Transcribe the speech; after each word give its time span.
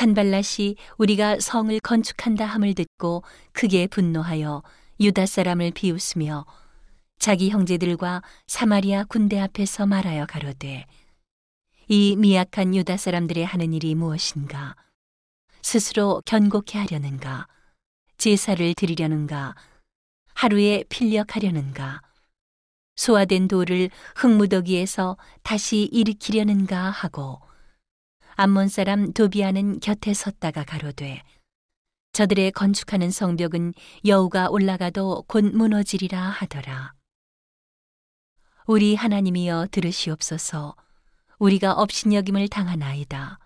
산발랏이 0.00 0.76
우리가 0.96 1.40
성을 1.40 1.78
건축한다 1.80 2.46
함을 2.46 2.74
듣고 2.74 3.22
크게 3.52 3.86
분노하여 3.86 4.62
유다 4.98 5.26
사람을 5.26 5.72
비웃으며 5.72 6.46
자기 7.18 7.50
형제들과 7.50 8.22
사마리아 8.46 9.04
군대 9.04 9.38
앞에서 9.38 9.86
말하여 9.86 10.24
가로되 10.26 10.86
이 11.88 12.16
미약한 12.16 12.74
유다 12.74 12.96
사람들의 12.96 13.44
하는 13.44 13.74
일이 13.74 13.94
무엇인가? 13.94 14.74
스스로 15.60 16.22
견고케 16.24 16.78
하려는가? 16.78 17.46
제사를 18.16 18.74
드리려는가? 18.74 19.54
하루에 20.34 20.84
필력하려는가? 20.88 22.00
소화된 22.96 23.48
돌을 23.48 23.90
흙무더기에서 24.16 25.18
다시 25.42 25.88
일으키려는가? 25.92 26.90
하고 26.90 27.40
암몬 28.36 28.68
사람 28.68 29.12
도비아는 29.12 29.80
곁에 29.80 30.14
섰다가 30.14 30.64
가로되 30.64 31.22
저들의 32.12 32.52
건축하는 32.52 33.10
성벽은 33.10 33.74
여우가 34.06 34.48
올라가도 34.50 35.24
곧 35.28 35.44
무너지리라 35.44 36.20
하더라. 36.20 36.94
우리 38.66 38.94
하나님이여 38.94 39.68
들으시옵소서 39.70 40.74
우리가 41.38 41.72
업신여김을 41.72 42.48
당하나이다. 42.48 43.38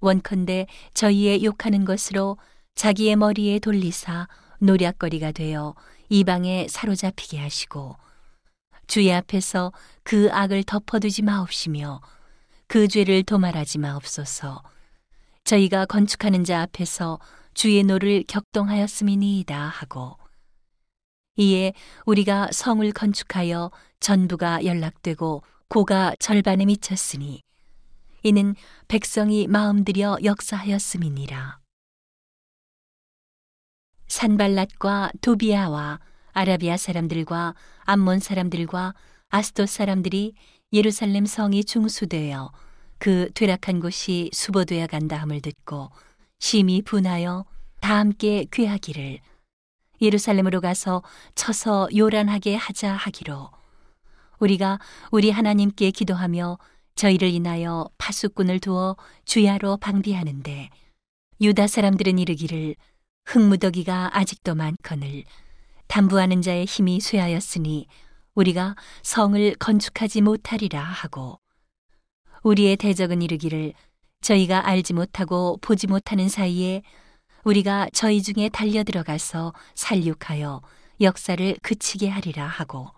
원컨대 0.00 0.66
저희의 0.94 1.44
욕하는 1.44 1.84
것으로 1.84 2.38
자기의 2.74 3.16
머리에 3.16 3.58
돌리사 3.58 4.28
노략거리가 4.60 5.32
되어 5.32 5.74
이방에 6.08 6.66
사로잡히게 6.68 7.38
하시고 7.38 7.96
주의 8.86 9.12
앞에서 9.12 9.72
그 10.02 10.28
악을 10.32 10.64
덮어두지 10.64 11.22
마옵시며 11.22 12.00
그 12.68 12.86
죄를 12.86 13.22
도말하지 13.22 13.78
마옵소서. 13.78 14.62
저희가 15.44 15.86
건축하는 15.86 16.44
자 16.44 16.60
앞에서 16.60 17.18
주의 17.54 17.82
노를 17.82 18.24
격동하였음이니이다 18.28 19.58
하고 19.58 20.18
이에 21.36 21.72
우리가 22.04 22.50
성을 22.52 22.92
건축하여 22.92 23.70
전부가 24.00 24.66
연락되고 24.66 25.42
고가 25.68 26.14
절반에 26.20 26.66
미쳤으니 26.66 27.40
이는 28.22 28.54
백성이 28.86 29.46
마음 29.46 29.84
들여 29.84 30.18
역사하였음이니라. 30.22 31.60
산발랏과 34.08 35.12
도비아와 35.22 36.00
아라비아 36.32 36.76
사람들과 36.76 37.54
암몬 37.84 38.18
사람들과 38.18 38.94
아스토 39.30 39.64
사람들이 39.66 40.34
예루살렘 40.72 41.24
성이 41.24 41.64
중수되어 41.64 42.52
그 42.98 43.30
퇴락한 43.32 43.80
곳이 43.80 44.28
수보되어 44.34 44.86
간다 44.86 45.16
함을 45.16 45.40
듣고 45.40 45.90
심히 46.40 46.82
분하여 46.82 47.46
다 47.80 47.98
함께 47.98 48.44
귀하기를 48.52 49.18
예루살렘으로 50.02 50.60
가서 50.60 51.02
쳐서 51.34 51.88
요란하게 51.96 52.56
하자 52.56 52.92
하기로 52.92 53.50
우리가 54.40 54.78
우리 55.10 55.30
하나님께 55.30 55.90
기도하며 55.90 56.58
저희를 56.96 57.28
인하여 57.28 57.88
파수꾼을 57.96 58.60
두어 58.60 58.96
주야로 59.24 59.78
방비하는데 59.78 60.68
유다 61.40 61.66
사람들은 61.66 62.18
이르기를 62.18 62.74
흙무더기가 63.24 64.10
아직도 64.16 64.54
많거늘 64.54 65.24
담부하는 65.86 66.42
자의 66.42 66.66
힘이 66.66 67.00
쇠하였으니 67.00 67.86
우리가 68.38 68.76
성을 69.02 69.54
건축하지 69.56 70.20
못하리라 70.20 70.80
하고 70.80 71.40
우리의 72.44 72.76
대적은 72.76 73.20
이르기를 73.20 73.72
저희가 74.20 74.68
알지 74.68 74.92
못하고 74.92 75.58
보지 75.60 75.88
못하는 75.88 76.28
사이에 76.28 76.82
우리가 77.42 77.88
저희 77.92 78.22
중에 78.22 78.48
달려 78.48 78.84
들어가서 78.84 79.52
살육하여 79.74 80.62
역사를 81.00 81.56
그치게 81.62 82.08
하리라 82.08 82.46
하고 82.46 82.88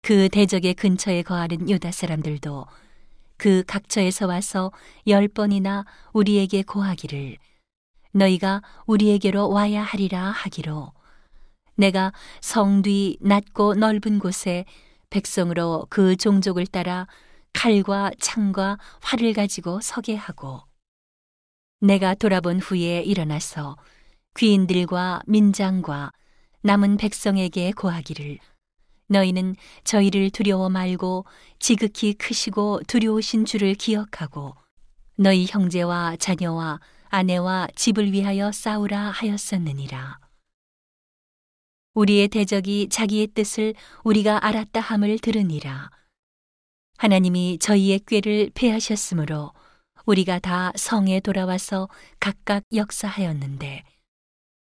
그 0.00 0.30
대적의 0.30 0.74
근처에 0.74 1.22
거하는 1.22 1.68
유다 1.68 1.92
사람들도 1.92 2.66
그 3.36 3.62
각처에서 3.66 4.26
와서 4.26 4.72
열 5.08 5.28
번이나 5.28 5.84
우리에게 6.14 6.62
고하기를 6.62 7.36
너희가 8.12 8.62
우리에게로 8.86 9.50
와야 9.50 9.82
하리라 9.82 10.30
하기로 10.30 10.92
내가 11.74 12.12
성뒤 12.40 13.18
낮고 13.20 13.74
넓은 13.74 14.18
곳에 14.18 14.64
백성으로 15.10 15.86
그 15.90 16.16
종족을 16.16 16.66
따라 16.66 17.06
칼과 17.52 18.10
창과 18.18 18.78
활을 19.02 19.32
가지고 19.32 19.80
서게 19.80 20.14
하고 20.14 20.62
내가 21.80 22.14
돌아본 22.14 22.60
후에 22.60 23.02
일어나서 23.02 23.76
귀인들과 24.36 25.22
민장과 25.26 26.12
남은 26.62 26.96
백성에게 26.96 27.72
고하기를 27.72 28.38
너희는 29.08 29.56
저희를 29.84 30.30
두려워 30.30 30.70
말고 30.70 31.26
지극히 31.58 32.14
크시고 32.14 32.80
두려우신 32.86 33.44
줄을 33.44 33.74
기억하고 33.74 34.54
너희 35.16 35.46
형제와 35.46 36.16
자녀와 36.16 36.80
아내와 37.10 37.68
집을 37.76 38.12
위하여 38.12 38.50
싸우라 38.50 39.10
하였었느니라. 39.10 40.21
우리의 41.94 42.28
대적이 42.28 42.88
자기의 42.88 43.28
뜻을 43.28 43.74
우리가 44.02 44.44
알았다 44.46 44.80
함을 44.80 45.18
들으니라. 45.18 45.90
하나님이 46.96 47.58
저희의 47.58 48.00
꾀를 48.00 48.50
패하셨으므로 48.54 49.52
우리가 50.06 50.38
다 50.38 50.72
성에 50.74 51.20
돌아와서 51.20 51.88
각각 52.18 52.64
역사하였는데 52.74 53.84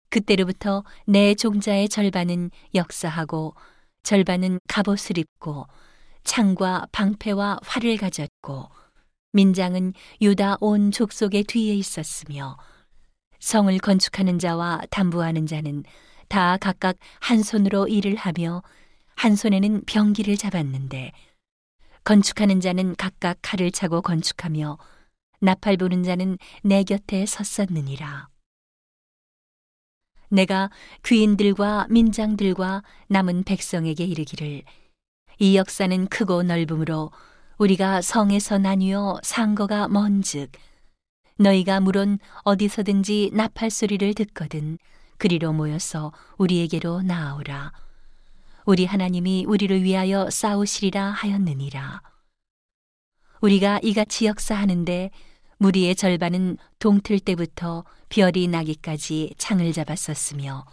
그때로부터 0.09 0.83
내 1.05 1.35
종자의 1.35 1.89
절반은 1.89 2.51
역사하고 2.75 3.55
절반은 4.03 4.59
갑옷을 4.67 5.17
입고 5.17 5.67
창과 6.23 6.87
방패와 6.91 7.59
활을 7.63 7.97
가졌고 7.97 8.69
민장은 9.33 9.93
유다 10.21 10.57
온 10.61 10.91
족속의 10.91 11.43
뒤에 11.43 11.73
있었으며 11.75 12.57
성을 13.39 13.77
건축하는 13.79 14.39
자와 14.39 14.81
담부하는 14.89 15.45
자는 15.45 15.83
다 16.27 16.57
각각 16.57 16.97
한 17.19 17.41
손으로 17.41 17.87
일을 17.87 18.15
하며 18.15 18.63
한 19.15 19.35
손에는 19.35 19.83
병기를 19.85 20.37
잡았는데 20.37 21.11
건축하는 22.03 22.61
자는 22.61 22.95
각각 22.95 23.37
칼을 23.41 23.71
차고 23.71 24.01
건축하며 24.01 24.77
나팔 25.39 25.77
부는 25.77 26.03
자는 26.03 26.37
내 26.63 26.83
곁에 26.83 27.25
섰었느니라. 27.25 28.29
내가 30.29 30.69
귀인들과 31.03 31.87
민장들과 31.89 32.83
남은 33.07 33.43
백성에게 33.43 34.03
이르기를 34.03 34.63
이 35.39 35.55
역사는 35.55 36.07
크고 36.07 36.43
넓음으로 36.43 37.11
우리가 37.57 38.01
성에서 38.01 38.57
나뉘어 38.57 39.19
상거가 39.23 39.87
먼즉 39.87 40.51
너희가 41.37 41.79
물론 41.79 42.19
어디서든지 42.43 43.31
나팔 43.33 43.69
소리를 43.69 44.13
듣거든 44.15 44.77
그리로 45.17 45.53
모여서 45.53 46.11
우리에게로 46.37 47.01
나아오라. 47.01 47.71
우리 48.65 48.85
하나님이 48.85 49.45
우리를 49.47 49.83
위하여 49.83 50.29
싸우시리라 50.29 51.11
하였느니라. 51.11 52.01
우리가 53.41 53.79
이같이 53.81 54.25
역사하는데 54.25 55.11
무리의 55.57 55.95
절반은 55.95 56.57
동틀 56.79 57.19
때부터 57.19 57.83
별이 58.09 58.47
나기까지 58.47 59.33
창을 59.37 59.71
잡았었으며 59.73 60.65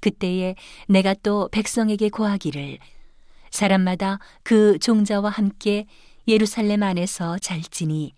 그때에 0.00 0.54
내가 0.88 1.14
또 1.14 1.48
백성에게 1.50 2.10
고하기를 2.10 2.78
사람마다 3.50 4.18
그 4.42 4.78
종자와 4.78 5.30
함께 5.30 5.86
예루살렘 6.28 6.82
안에서 6.82 7.38
잘지니 7.38 8.14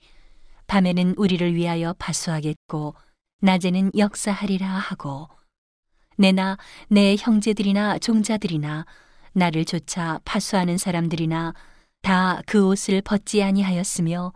밤에는 0.67 1.15
우리를 1.17 1.55
위하여 1.55 1.95
파수하겠고 1.99 2.95
낮에는 3.41 3.93
역사하리라 3.97 4.67
하고 4.67 5.29
내나 6.19 6.59
내 6.89 7.17
형제들이나 7.19 7.99
종자들이나 7.99 8.85
나를 9.33 9.65
조차 9.65 10.21
파수하는 10.25 10.79
사람들이나 10.79 11.55
다 12.03 12.43
그 12.47 12.67
옷을 12.67 13.03
벗지 13.03 13.43
아니하였으며 13.43 14.33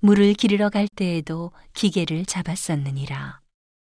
물을 0.00 0.32
기르러 0.34 0.68
갈 0.70 0.86
때에도 0.88 1.50
기계를 1.74 2.24
잡았었느니라. 2.24 3.40